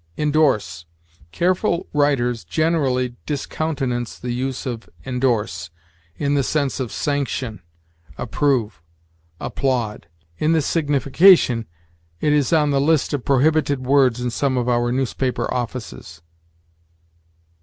INDORSE. 0.17 0.87
Careful 1.31 1.85
writers 1.93 2.43
generally 2.43 3.17
discountenance 3.27 4.17
the 4.17 4.31
use 4.31 4.65
of 4.65 4.89
indorse 5.03 5.69
in 6.15 6.33
the 6.33 6.41
sense 6.41 6.79
of 6.79 6.91
sanction, 6.91 7.61
approve, 8.17 8.81
applaud. 9.39 10.07
In 10.39 10.53
this 10.53 10.65
signification 10.65 11.67
it 12.19 12.33
is 12.33 12.51
on 12.51 12.71
the 12.71 12.81
list 12.81 13.13
of 13.13 13.23
prohibited 13.23 13.85
words 13.85 14.19
in 14.19 14.31
some 14.31 14.57
of 14.57 14.67
our 14.67 14.91
newspaper 14.91 15.53
offices. 15.53 16.23